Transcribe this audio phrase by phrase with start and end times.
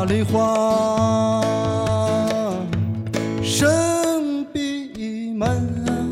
[0.00, 1.44] 茉莉花，
[3.42, 6.08] 身闭门，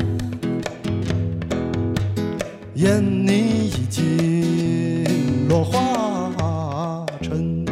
[2.75, 7.65] 言你已经落花尘。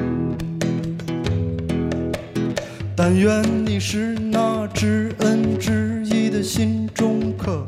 [2.96, 7.64] 但愿你是那知恩知义的心中客，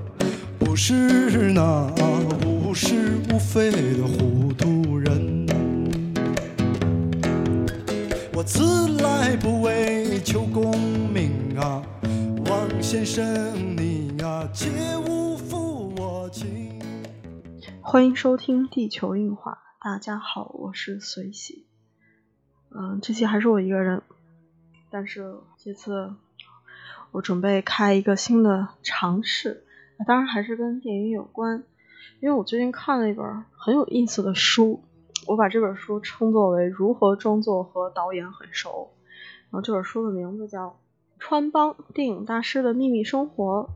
[0.58, 1.88] 不是那
[2.44, 3.78] 无是无非的
[10.32, 10.80] 求功
[11.12, 11.82] 名啊，
[12.46, 14.70] 王先生你啊，切
[15.08, 16.80] 勿负我情。
[17.82, 19.54] 欢迎收听《地球硬化》，
[19.84, 21.66] 大家好，我是随喜。
[22.70, 24.04] 嗯，这期还是我一个人，
[24.92, 26.14] 但是这次
[27.10, 29.64] 我准备开一个新的尝试，
[30.06, 31.64] 当然还是跟电影有关，
[32.22, 33.26] 因为我最近看了一本
[33.58, 34.84] 很有意思的书，
[35.26, 38.92] 我把这本书称作为《如何装作和导演很熟》，
[39.52, 40.68] 然后这本书的名字叫
[41.18, 43.70] 《穿帮电影大师的秘密生活》，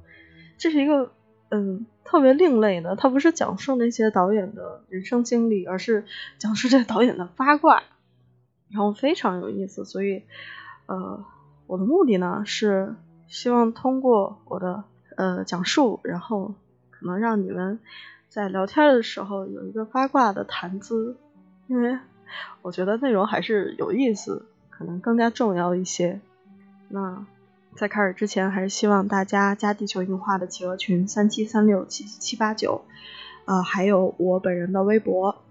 [0.57, 1.11] 这是一个
[1.49, 6.05] 嗯特别另类的，它不是讲述那些导演的人生经历，而是
[6.37, 7.83] 讲述这导演的八卦，
[8.69, 10.23] 然后非常有意思，所以
[10.85, 11.25] 呃
[11.65, 12.95] 我的目的呢是
[13.27, 14.83] 希望通过我的
[15.17, 16.53] 呃讲述，然后
[16.91, 17.79] 可能让你们
[18.29, 21.17] 在聊天的时候有一个八卦的谈资，
[21.67, 21.97] 因为
[22.61, 24.45] 我觉得内容还是有意思，
[24.83, 26.19] 可能更加重要一些。
[26.89, 27.25] 那
[27.73, 32.83] 在开始之前，还是希望大家加地球硬化的企鹅群三七三六七七八九，
[33.45, 35.41] 呃，还有我本人的微博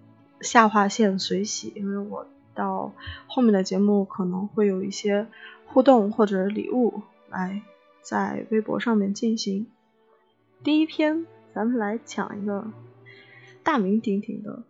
[0.43, 2.93] 下划线随喜，因为我到
[3.27, 5.27] 后面的节目可能会有一些
[5.65, 7.63] 互动或者礼物来
[8.03, 9.67] 在微博上面进行。
[10.63, 12.67] 第一篇，咱们来讲一个
[13.63, 14.63] 大名鼎鼎的，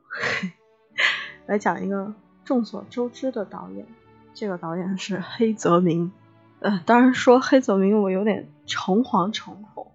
[1.47, 3.85] 来讲一个众所周知的导演，
[4.35, 6.13] 这个导演是黑泽明。
[6.61, 9.91] 呃，当然说黑泽明我有点诚惶诚恐，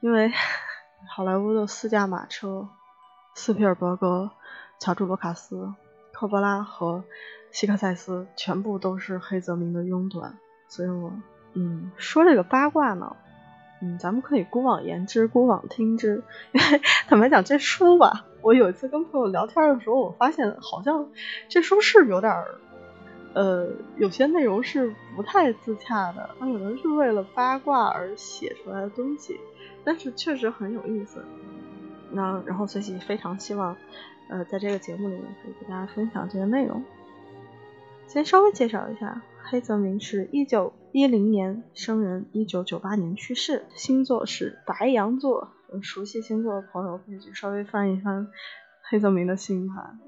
[0.00, 0.32] 因为
[1.08, 2.68] 好莱坞的四驾马车，
[3.34, 4.30] 斯皮尔伯格、
[4.80, 5.72] 乔治·卢卡斯、
[6.12, 7.04] 科波拉和
[7.52, 10.32] 希克塞斯全部都是黑泽明的拥趸，
[10.66, 11.12] 所以我
[11.54, 13.16] 嗯说这个八卦呢，
[13.80, 16.24] 嗯，咱们可以姑妄言之，姑妄听之。
[16.50, 21.08] 因为坦白讲，这书吧，我有一次跟朋友聊天的时候，我发现好像
[21.48, 22.34] 这书是有点。
[23.32, 29.38] 呃，有些内容是不太自洽的，它可能是为了八卦而写出来的东西，
[29.84, 31.24] 但是确实很有意思。
[32.10, 33.76] 那然后随喜非常希望，
[34.28, 36.82] 呃，在这个节目里面可以给大家分享这些内容。
[38.08, 45.50] 先稍微介绍一下，黑泽明是一九一零年生人，一九九八年去世，星座是白羊座。
[45.82, 48.26] 熟悉星座的朋友可以去稍微翻一翻
[48.88, 50.00] 黑泽明的星盘。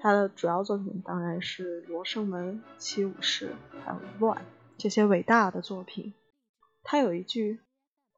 [0.00, 3.54] 他的主要作品当然是《罗生门》《七武士》
[3.84, 4.38] 还有《乱》
[4.76, 6.14] 这些伟大的作品。
[6.82, 7.60] 他有一句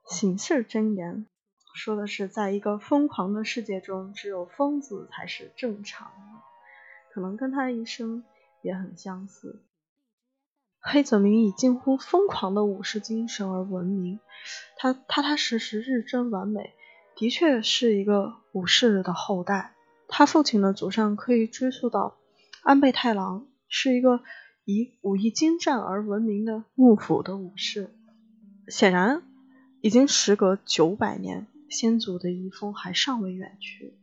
[0.04, 1.26] 醒世箴言，
[1.74, 6.42] 说的是在一个疯狂的世界中，只有疯子才是正常的，
[7.12, 8.24] 可能跟他一生
[8.62, 9.62] 也很相似。
[10.80, 14.18] 黑泽明以近乎疯狂的武士精神而闻名，
[14.76, 16.74] 他踏踏实实、日臻完美，
[17.14, 19.75] 的确是一个武士的后代。
[20.08, 22.16] 他父亲的祖上可以追溯到
[22.62, 24.20] 安倍太郎，是一个
[24.64, 27.90] 以武艺精湛而闻名的幕府的武士。
[28.68, 29.22] 显然，
[29.80, 33.94] 已经时隔九百年，先祖的遗风还尚未远去，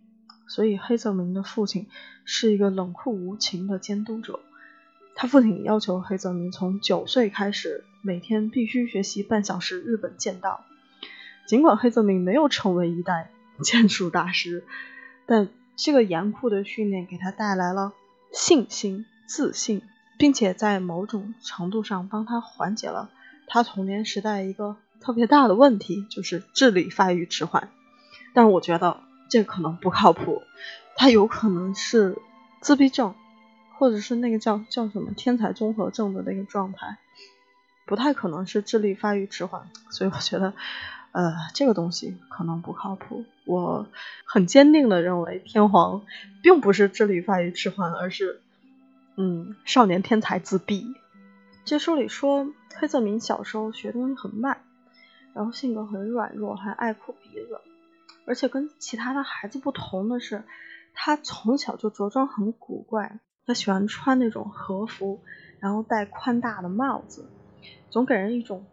[0.47, 1.87] 所以黑泽明的父亲
[2.23, 4.39] 是一个冷酷无情的监督者。
[5.15, 10.65] 他父亲要求黑泽明从九岁开始，每天必须学习半小时日本剑道。
[11.45, 13.29] 尽管黑泽明没有成为一代
[13.63, 14.63] 剑术大师，
[15.25, 17.93] 但这个严酷的训练给他带来了
[18.31, 19.81] 信心、自信，
[20.17, 23.09] 并且在某种程度上帮他缓解了
[23.47, 27.69] 他童年时代一个特别大的问题，就是智力发育迟缓。
[28.33, 30.41] 但我觉得这可能不靠谱，
[30.95, 32.17] 他有可能是
[32.61, 33.15] 自闭症，
[33.77, 36.97] 或者是那个叫叫什么天才综合症的那个状态，
[37.85, 39.69] 不太可能是智力发育迟缓。
[39.89, 40.53] 所以我觉得。
[41.13, 43.23] 呃，这个东西可能不靠谱。
[43.45, 43.87] 我
[44.25, 46.01] 很坚定的认为，天皇
[46.41, 48.41] 并不是智力发育迟缓，而是，
[49.15, 50.95] 嗯，少年天才自闭。
[51.65, 54.63] 这书里说，黑泽明小时候学东西很慢，
[55.35, 57.61] 然后性格很软弱，还爱哭鼻子。
[58.25, 60.43] 而且跟其他的孩子不同的是，
[60.95, 65.21] 他从小就着装很古怪，他喜欢穿那种和服，
[65.59, 67.29] 然后戴宽大的帽子，
[67.91, 68.65] 总给人一种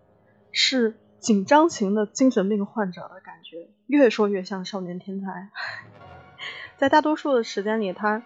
[0.52, 0.96] 是。
[1.20, 5.50] 紧张型的精神病患者的感觉，越说越像少年天才。
[6.78, 8.22] 在大多数的时间里，他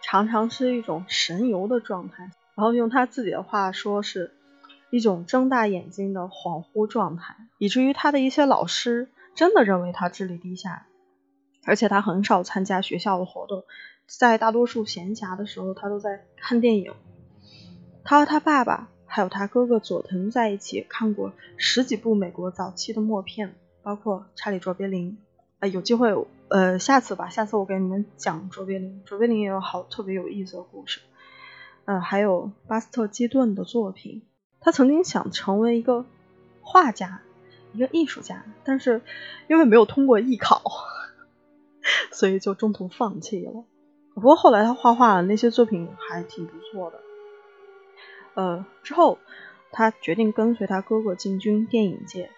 [0.00, 2.30] 常常是一种神游的状态。
[2.54, 4.32] 然后用他自己的话说是
[4.90, 10.86] 一种睁大眼睛的恍惚状态，以至于他的一些老师真的认为他智力低下，
[11.66, 13.64] 而且他很少参加学校的活动，
[14.06, 16.94] 在大多数闲暇的时候，他都在看电影。
[18.04, 25.12] 他和他爸爸还有他哥哥佐藤在一起看过十几部美国早期的默片，包括《查理·卓别林》。
[25.58, 26.12] 呃，有机会，
[26.48, 29.02] 呃，下次吧，下次我给你们讲卓别林。
[29.06, 31.00] 卓别林也有好特别有意思的故事。
[31.86, 34.22] 呃，还有巴斯特基顿的作品，
[34.60, 36.04] 他曾经想成为一个
[36.60, 37.22] 画家，
[37.72, 39.00] 一个艺术家，但是
[39.48, 40.62] 因为没有通过艺考，
[42.12, 43.64] 所以就中途放弃了。
[44.14, 47.00] 不过后来他画画那些作品还挺不错的。
[48.36, 49.18] 呃，之后
[49.72, 52.30] 他决定跟随他哥哥进军电影界，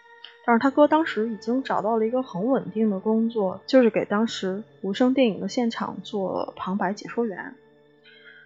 [0.47, 7.55] 但是他哥当时已经找到了一个很稳定的工作，就是给当时无声电影的现场做旁白解说员。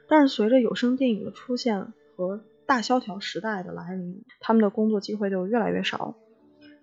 [0.08, 6.14] 但是随着有声电影的出现和大萧条时代的来临，他们的工作机会就越来越少。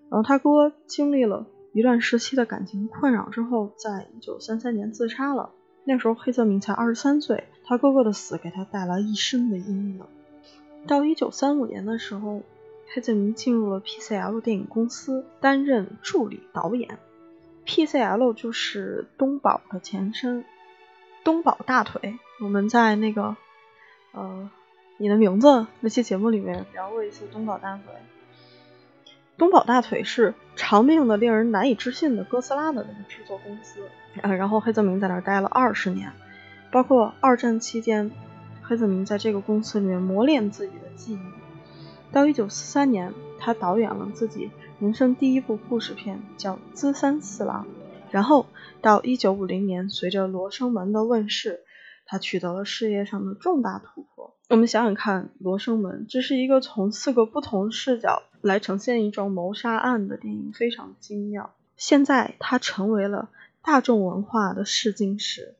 [0.09, 5.51] 然后他哥经历了一段时期的感情困扰之后，在一九三三年自杀了。
[5.83, 10.01] 那时候黑泽明才二十三岁，他哥哥的死给他带来一生的阴影。
[10.87, 12.41] 到一九三五年的时候，
[12.93, 16.97] 黑泽明进入了 PCL 电影公司担任助理导演。
[17.65, 20.43] PCL 就是东宝的前身，
[21.23, 22.17] 东宝大腿。
[22.41, 23.35] 我们在那个
[24.13, 24.49] 呃，
[24.97, 27.93] 你的名字那期节目里面聊过一次东宝大腿。
[29.37, 33.81] 东宝大腿是长命的、令人难以置信的哥斯拉的那个制作公司。
[34.21, 36.11] 啊，然后黑泽明在那儿待了二十年，
[36.71, 38.09] 包括二战期间，
[38.69, 41.19] 黑泽明在这个公司里面磨练自己的技艺。
[42.11, 47.65] 到一九四三年，他导演了自己人生第一部故事片，叫《资三四郎》。
[48.11, 48.45] 然后
[48.79, 51.61] 到一九五零年，随着《罗生门》的问世。
[52.05, 54.35] 他取得了事业上的重大突破。
[54.49, 61.53] 我们想想看，《罗生门》这是一个从四个不同视角来呈现一桩谋杀案的电影，非常精妙。
[61.77, 63.29] 现在它成为了
[63.63, 65.53] 大众文化的试金石，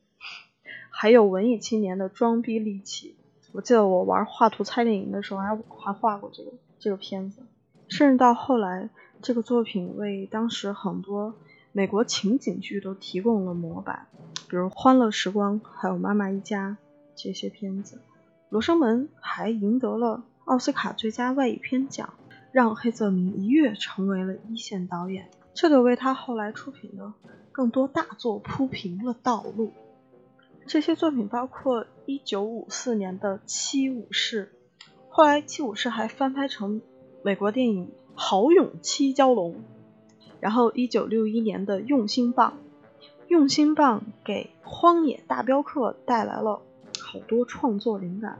[1.00, 3.16] 还有文艺青年的装逼利器。
[3.52, 7.40] 我记得我玩画图猜电影的时候，还还画过这个这个片子。
[7.88, 8.90] 甚至到后来，
[9.22, 11.34] 这个作品为当时很多。
[11.72, 14.08] 美国情景剧都提供了模板，
[14.50, 16.76] 比如《欢乐时光》还有《妈妈一家》
[17.14, 17.96] 这些片子。
[18.50, 22.12] 《罗生门》还赢得了奥斯卡最佳外语片奖，
[22.52, 27.10] 让黑泽明一跃成为了一线导演，这就为他后来出品的
[27.52, 29.72] 更多大作铺平了道路。
[30.66, 34.52] 这些作品包括1954年的《七武士》，
[35.08, 36.80] 后来《七武士》还翻拍成
[37.24, 39.52] 美国电影《豪勇七蛟龙》。
[40.38, 42.58] 然后，一九六一年的《用心棒》，
[43.28, 46.62] 用心棒给《荒野大镖客》带来了
[46.98, 48.38] 好多创作灵感。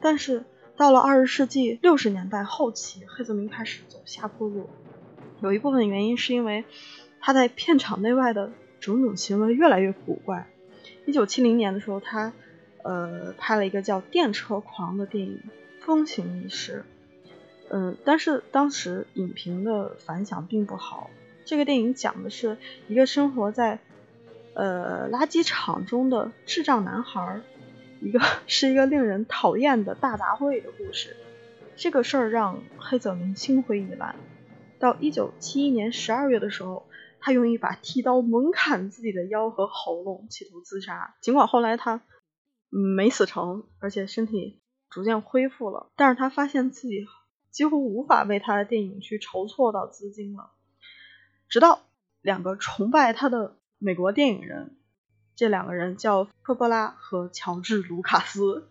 [0.00, 0.44] 但是
[0.76, 4.70] 到了二十世纪六十年代后期，黑泽明开始走下坡路。
[5.42, 6.64] 有一部分原因是因为
[7.20, 8.50] 他在片场内外的
[8.80, 10.48] 种种行为越来越古怪。
[11.08, 12.34] 一九七零年的时候，他
[12.82, 15.40] 呃拍了一个叫《电车狂》的电影，
[15.80, 16.84] 风行一时。
[17.70, 21.08] 嗯，但是当时影评的反响并不好。
[21.46, 22.58] 这个电影讲的是
[22.88, 23.78] 一个生活在
[24.52, 27.40] 呃垃圾场中的智障男孩，
[28.02, 31.16] 一个 是一个令人讨厌的大杂烩的故事。
[31.74, 34.14] 这个事儿让黑泽明心灰意冷。
[34.78, 36.84] 到一九七一年十二月的时候，
[37.20, 41.16] 他用一把剃刀猛砍自己的腰和喉咙，企图自杀。
[41.20, 42.02] 尽管后来他
[42.68, 44.60] 没死成，而且身体
[44.90, 47.06] 逐渐恢复了，但是他发现自己。
[47.50, 50.50] 几乎无法为他的电影去筹措到资金了。
[51.48, 51.80] 直到
[52.20, 54.76] 两个崇拜他的美国电影人，
[55.34, 58.68] 这两个人叫科波拉和乔治卢卡斯，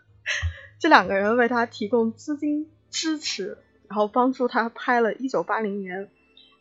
[0.80, 3.58] 这两个人为他提供资金支持，
[3.90, 6.10] 然后帮助他拍了一九八零年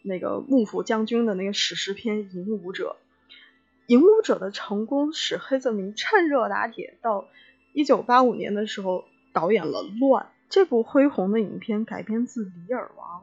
[0.06, 2.96] 那个幕府将军的那个史诗片《影武者》。
[3.92, 7.28] 《影武者》的成功使黑泽明趁热打铁，到
[7.72, 10.25] 一九八五年的时候导演了《乱》。
[10.48, 13.20] 这部恢宏的影片改编自《李尔王》，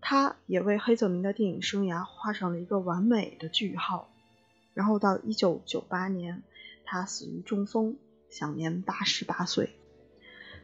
[0.00, 4.08] 他也为黑泽明的电影生涯画上了一个完美的句号。
[4.72, 6.42] 然后到一九九八年，
[6.84, 7.96] 他死于中风，
[8.30, 9.70] 享年八十八岁。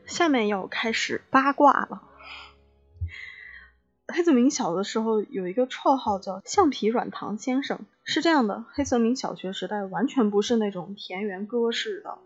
[0.07, 2.03] 下面要开始八卦了。
[4.09, 12.19] 黑泽明小的时候有一个绰号叫“橡皮软糖先生”，是这样的：黑泽明小学时代完全不是那种田园歌式的，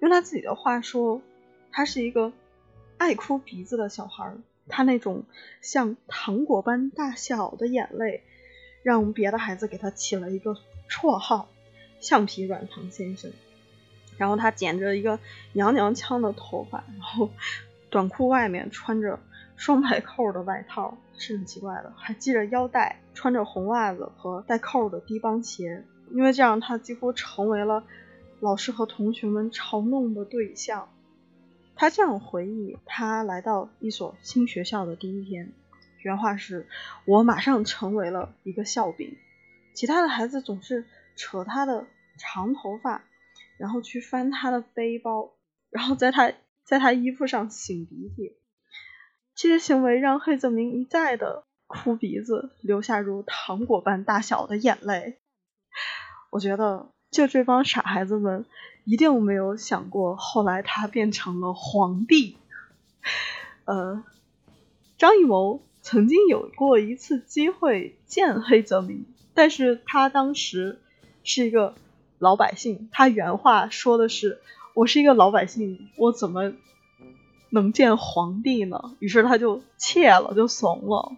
[0.00, 1.20] 用他自己的话说，
[1.70, 2.32] 他是一个。
[2.98, 4.32] 爱哭鼻子的小孩，
[4.68, 5.24] 他那种
[5.60, 8.22] 像糖果般大小的眼泪，
[8.84, 10.56] 让别的孩子给他起了一个
[10.88, 11.48] 绰号
[11.98, 13.32] “橡皮软糖先生”。
[14.18, 15.18] 然后他剪着一个
[15.52, 17.28] 娘娘腔的头发，然后
[17.90, 19.18] 短裤外面穿着
[19.62, 25.84] 双排扣的外套，是很奇怪的，还系着腰带，穿着红袜子和带扣的低帮鞋。
[26.10, 27.84] 因为这样，他几乎成为了
[28.40, 30.88] 老师和同学们嘲弄的对象。
[31.76, 35.52] 他这样回忆他来到一所新学校的第一天，
[36.00, 36.66] 原话是
[37.06, 39.16] ：“我马上成为了一个笑柄。”
[39.74, 41.86] 其他的孩子总是扯他的
[42.18, 43.04] 长头发，
[43.58, 45.30] 然后去翻他的背包，
[45.70, 46.32] 然后在他
[46.64, 48.41] 在他衣服上擤鼻涕。
[49.34, 55.18] 这些行为让黑泽明一再的哭鼻子，流下如糖果般大小的眼泪。
[56.30, 58.44] 我觉得，就这帮傻孩子们，
[58.84, 62.36] 一定没有想过，后来他变成了皇帝。
[63.64, 64.04] 呃，
[64.98, 70.78] 张艺谋曾经有过一次机会见黑泽明，但是他当时
[71.24, 71.74] 是一个
[72.18, 74.40] 老百姓，他原话说的是
[74.74, 76.52] ：“我是一个老百姓，我怎么
[77.52, 81.12] 能见皇帝呢？”于是他就怯了，就怂了。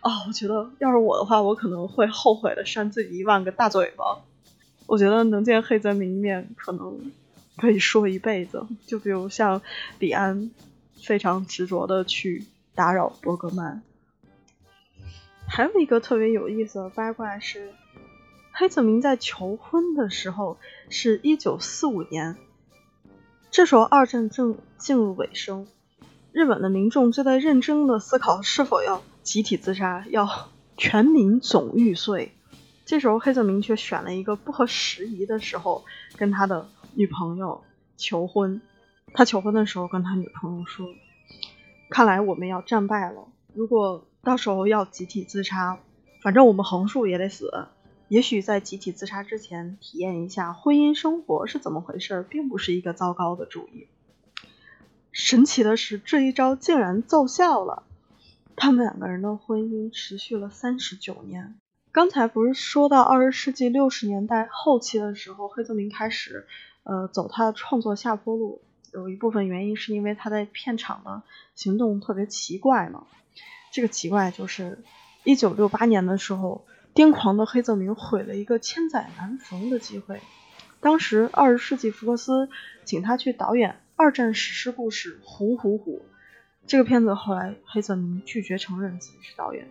[0.00, 4.20] 啊，我觉得要是我的话，我可能会后悔的扇自己一万个大嘴巴。
[4.86, 7.12] 我觉得能见黑泽明一面，可能
[7.56, 8.66] 可以说一辈子。
[8.86, 9.60] 就比如像
[9.98, 10.50] 李安，
[11.02, 13.82] 非常执着的去打扰伯格曼。
[15.46, 17.72] 还有一个特别有意思的八卦是，
[18.52, 20.58] 黑泽明在求婚的时候
[20.90, 22.36] 是一九四五年，
[23.50, 25.66] 这时候二战正进入尾声，
[26.32, 32.32] 日本的民众就在认真的思考是否要集体自杀，要 全民总玉碎。
[32.84, 35.84] 这时候，黑泽明却选了一个不合时宜的时候
[36.16, 37.62] 跟他的女朋友
[37.96, 38.60] 求婚。
[39.12, 40.86] 他求婚的时候跟他女朋友说
[41.90, 43.28] ：“看来我们要战败了。
[43.54, 45.78] 如果到时候要集体自杀，
[46.22, 47.66] 反正我们横竖也得死。
[48.08, 53.88] 也许在集体自杀之前，体验一下婚姻生活是怎么回事，并不是一个糟糕的主意。”
[55.12, 57.82] 神奇的是，这一招竟然奏效了。
[58.56, 61.56] 他们两个人的婚姻持续了三十九年。
[61.92, 66.46] 刚才不是说到二十世纪六十年代后期的时候，黑泽明开始
[66.82, 68.60] 呃走他的创作下坡路，
[68.92, 71.22] 有一部分原因是因为他在片场的
[71.54, 73.06] 行动特别奇怪嘛。
[73.72, 74.78] 这个奇怪就是
[75.24, 80.20] 一九六八年的时候，癫狂的黑泽明毁了一个千载难逢的机会。
[80.80, 82.48] 当时二十世纪福克斯
[82.84, 86.02] 请他去导演二战史诗故事《虎虎虎》
[86.68, 89.68] 这个片子，后来黑泽明拒绝承认自己是导演。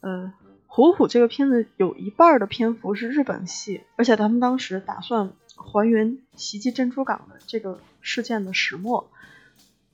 [0.00, 0.32] 呃。
[0.72, 9.10] 虎虎这个片子有一半的篇幅是日本戏，而且他们当时打算还原袭击珍珠港的这个事件的始末。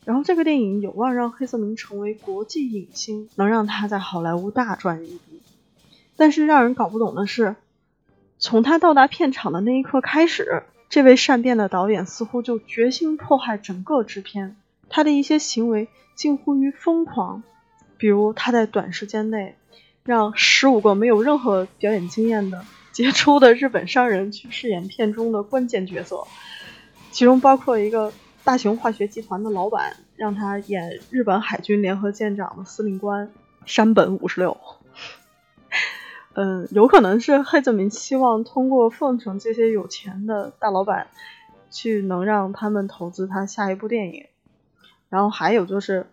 [0.05, 5.40] 然后这个电影有望让黑泽明成为国际影星，能让他在好莱坞大赚一笔。
[6.14, 7.57] 但是让人搞不懂的是，
[8.38, 14.57] 从他到达片场的那一刻开始，这位善变的导演似乎就决心迫害整个制片。
[14.88, 17.43] 他的一些行为近乎于疯狂，
[17.99, 19.57] 比如他在短时间内。
[20.05, 26.28] 让十五个没有任何表演经验的杰出的日本商人去饰演片中的关键角色，
[27.11, 28.12] 其中包括一个
[28.45, 33.33] 大型化学集团的老板，让他演日本海军联合舰长的司令官
[33.64, 34.57] 山本五十六。
[36.37, 41.09] 嗯，有可能是黑泽明希望通过奉承这些有钱的大老板，
[41.71, 44.26] 去能让他们投资他下一部电影。
[45.09, 46.07] 然后还有就是，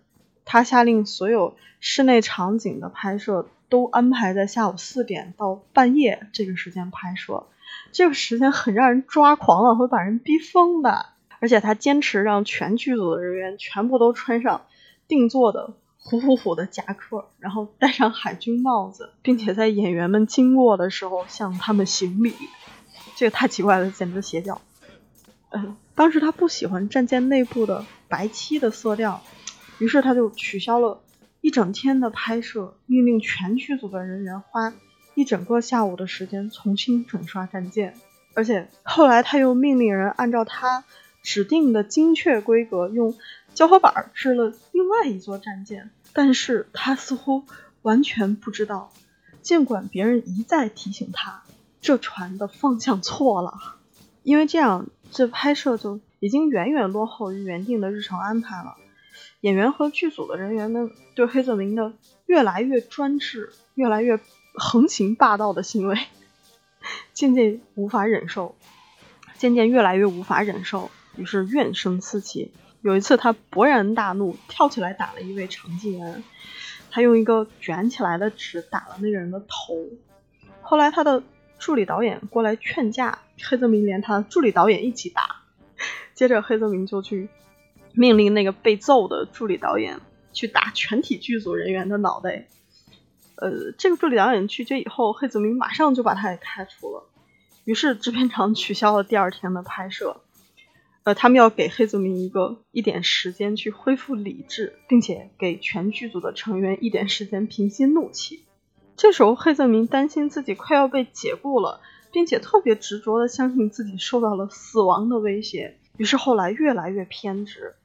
[0.45, 3.47] 他下令所有室内场景的拍摄。
[3.69, 7.47] 都安排在下午四点到半夜这个时间拍摄，
[7.91, 11.07] 这个时间很让人抓狂了，会把人逼疯的。
[11.39, 14.67] 而且他坚持让全剧组的人员全部都穿上
[15.07, 15.73] 定做的
[16.03, 22.33] 虎虎虎的夹克，然后戴上海军帽子，并且在演员们经过的时候向他们行礼。
[23.15, 24.61] 这个太奇怪了，简直邪教。
[25.51, 29.21] 嗯，当时他不喜欢战舰内部的白漆的色调，
[29.79, 30.99] 于是他就取消了。
[31.41, 34.73] 一整天的拍摄，命令全剧组的人员花
[35.13, 37.95] 一整个下午的时间重新粉刷战舰，
[38.33, 40.85] 而且后来他又命令人按照他
[41.21, 43.13] 指定的精确规格用
[43.53, 47.43] 胶合板制了另外一座战舰，但是他似乎
[47.81, 48.91] 完全不知道，
[49.41, 51.43] 尽管别人一再提醒他，
[51.81, 53.53] 这船的方向错了，
[54.23, 58.75] 因为这样这拍摄就已经远远落后于原定的日程安排了。
[59.41, 61.93] 演员和剧组的人员们对黑泽明的
[62.25, 64.19] 越来越专制、越来越
[64.55, 65.99] 横行霸道的行为
[67.13, 68.55] 渐渐无法忍受，
[69.37, 72.51] 渐渐越来越无法忍受，于是怨声四起。
[72.83, 76.21] 有一次，他勃然大怒，跳起来打了一位场记员，
[76.91, 79.87] 他用一个卷起来的纸打了那个人的头。
[80.61, 81.23] 后来，他的
[81.57, 85.43] 助理导演过来劝架，黑泽明连他助理导演一起打。
[86.13, 87.29] 接着黑泽明就去
[87.93, 90.01] 命令那个被揍的助理导演
[90.33, 92.47] 去打全体剧组人员的脑袋。
[93.37, 97.05] 呃，这个助理导演拒绝以后，黑泽明马上就把他给开除了。
[97.63, 100.22] 于是制片厂取消了第二天的拍摄。
[101.03, 108.43] 呃，他们要给黑泽明一个一点时间去恢复理智，并且给全剧组的成员一点时间平息怒气。
[108.95, 111.81] 这时候，黑泽明担心自己快要被解雇了，
[112.11, 115.77] 并且特别执着的相信自己受到了死亡的威胁。
[115.97, 117.75] 于是后来越来越偏执，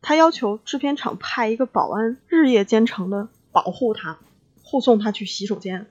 [0.00, 4.18] 他要求制片厂派一个保安日夜兼程的保护他，
[4.62, 5.86] 护送他去洗手间，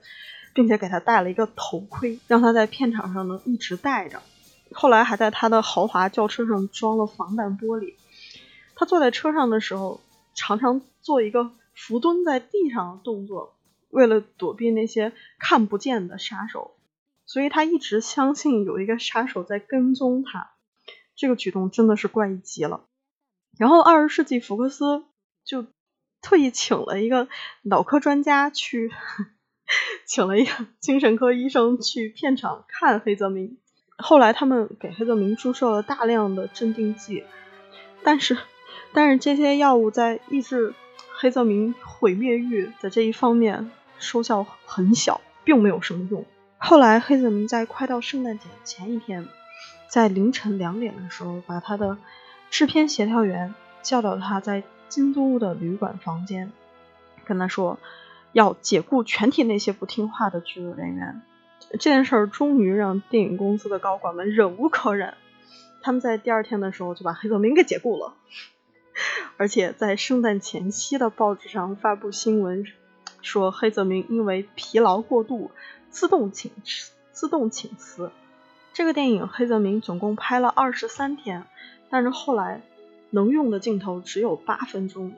[0.54, 4.22] 并且给他戴了一个头盔，让他在片场上呢一直戴着。
[4.72, 7.94] 后来还在他的豪华轿车上装了防弹玻璃。
[8.74, 10.00] 他坐在车上的时候，
[10.34, 13.54] 常常做一个伏蹲在地上的动作，
[13.90, 16.76] 为了躲避那些看不见的杀手。
[17.26, 20.50] 所以他一直相信有一个杀手在跟踪他。
[21.14, 22.86] 这个举动真的是怪异极了。
[23.58, 25.04] 然后二十世纪福克斯
[25.44, 25.66] 就
[26.22, 27.28] 特意请了一个
[27.62, 28.90] 脑科专家去，
[30.06, 33.58] 请了一个精神科医生去片场看黑泽明。
[34.00, 37.24] 后来他们给黑泽明注射了大量的镇定剂，
[38.02, 38.36] 但是，
[38.92, 40.74] 但是这些药物在抑制
[41.18, 46.24] 黑泽明毁灭欲的这一方面收效很小，并没有什么用。
[46.58, 49.26] 后来黑泽明在快到圣诞节前一天，
[49.88, 51.96] 在凌晨两点的时候，把他的
[52.50, 56.52] 制片协调员叫到他在京都的旅馆房间，
[57.24, 57.78] 跟他说
[58.32, 61.22] 要解雇全体那些不听话的剧组人员。
[61.68, 65.14] 这件事儿终于让电影公司的高管们忍无可忍，
[65.82, 68.14] 他们在第二天的时候就把黑泽明给解雇了，
[69.36, 72.66] 而且在圣诞前夕的报纸上发布新闻，
[73.22, 75.50] 说黑泽明因为疲劳过度
[75.90, 76.50] 自动请
[77.12, 78.10] 自动请辞。
[78.72, 81.44] 这个电影黑泽明总共拍了二十三天，
[81.88, 82.62] 但是后来
[83.10, 85.14] 能用的镜头只有八分钟，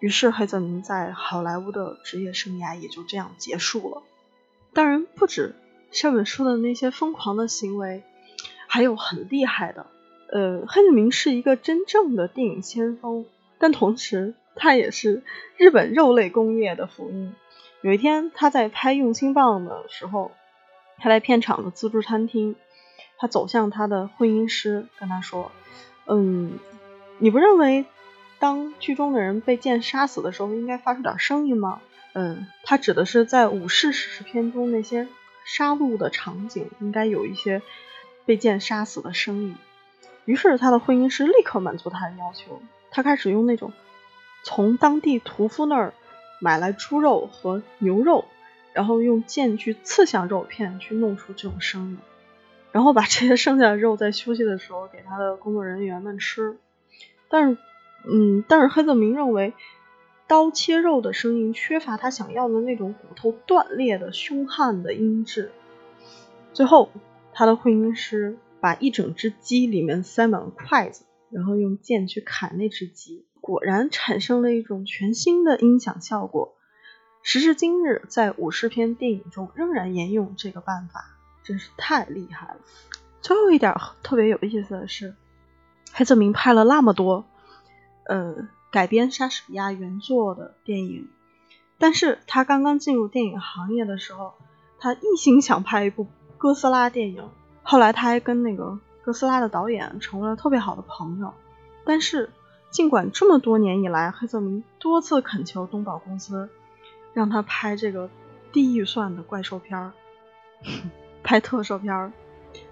[0.00, 4.02] 于是黑泽明在好莱坞的职业生涯也就这样结束了。
[4.74, 5.54] 当然不止
[5.92, 8.02] 上面说的那些疯狂的行为，
[8.66, 9.86] 还有很厉害的。
[10.30, 13.24] 呃，黑泽明是一个真正的电影先锋，
[13.58, 15.22] 但同时他也是
[15.56, 17.32] 日本肉类工业的福音。
[17.82, 20.32] 有一天他在拍《用心棒》的时候，
[20.98, 22.56] 他来片场的自助餐厅，
[23.16, 25.52] 他走向他的婚姻师，跟他说
[26.08, 26.58] ：“嗯，
[27.18, 27.84] 你不认为
[28.40, 31.80] 当剧中的人被剑杀死的时候，应该发出点声音吗？”
[32.16, 35.08] 嗯，他指的是在武士史诗片中那些
[35.44, 37.60] 杀戮的场景，应该有一些
[38.24, 39.56] 被剑杀死的声音。
[40.24, 43.72] 于是他的婚姻师立刻满足他的要求，他开始用那种
[44.44, 45.92] 从当地屠夫那儿
[46.40, 48.26] 买来猪肉和牛肉，
[48.72, 51.98] 然后用剑去刺向肉片，去弄出这种声音，
[52.70, 56.56] 然后把这些剩下的肉在休息的时候给他的工作人员们吃。
[57.28, 57.58] 但是，
[58.04, 59.52] 嗯，但是黑泽明认为。
[60.26, 65.52] 刀切肉的声音缺乏他想要的那种骨头断裂的凶悍的音质。
[66.54, 66.90] 最后，
[67.32, 76.54] 他的婚姻师把一整只鸡里面塞满了筷子，然后用剑去砍那只鸡，果然产生了一种全新的音响效果。
[77.22, 81.04] 时至今日，在武士片电影中仍然沿用这个办法，
[81.42, 82.56] 真是太厉害了。
[83.20, 85.14] 最后一点特别有意思的是，
[85.92, 87.26] 黑泽明拍了那么多，
[88.06, 88.48] 呃。
[88.74, 91.08] 改编莎士比亚原作的电影，
[91.78, 94.34] 但是他刚刚进入电影行业的时候，
[94.80, 96.08] 他一心想拍一部
[96.38, 97.28] 哥斯拉电影。
[97.62, 101.32] 后来他还跟那个哥斯拉的导演成为了特别好的朋友。
[101.84, 102.30] 但是
[102.70, 106.48] 尽管这么多年以来，黑泽明多次恳求东宝公司
[107.12, 108.10] 让他拍这个
[108.50, 109.92] 低预算的怪兽片儿，
[111.22, 112.12] 拍特摄片儿，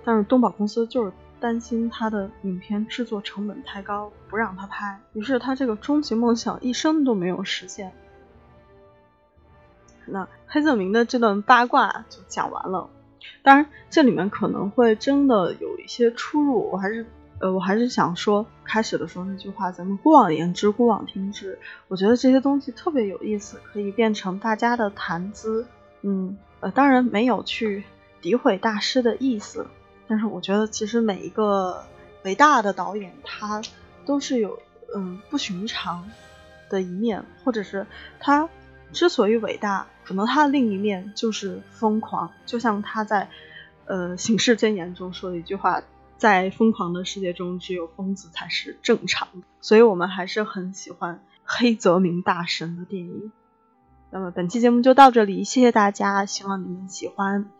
[0.05, 1.12] 但是东宝公司就是。
[1.42, 7.92] 担心他的影片制作成本太高，不让他拍，于是他这个终极梦想一生都没有实现。
[10.07, 12.88] 那黑泽明的这段八卦就讲完了，
[13.42, 17.05] 当然这里面可能会真的有一些出入，我还是
[17.40, 21.59] 呃我还是想说开始的时候那句话，咱们姑往言之，姑往听之。
[21.88, 25.66] 我觉得这些东西特别有意思，可以变成大家的谈资。
[26.02, 27.83] 嗯呃，当然没有去
[28.20, 29.66] 诋毁大师的意思。
[30.12, 31.87] 但是我觉得，其实每一个
[32.25, 33.62] 伟大的导演，他
[34.05, 34.59] 都是有
[34.94, 36.07] 嗯不寻常
[36.68, 37.87] 的一面，或者是
[38.20, 38.46] 他
[38.92, 42.31] 之所以伟大，可能他的另一面就是疯狂。
[42.44, 43.31] 就像他在
[43.87, 45.83] 呃《醒世箴言》中说的一句话
[46.18, 53.33] ：“在疯狂的世界中，只有疯子才是正常的。”所以，我们还是很喜欢黑泽明大神的电影。
[54.11, 57.51] 那么，本期节目就到这里，谢谢大家，希望你们喜欢。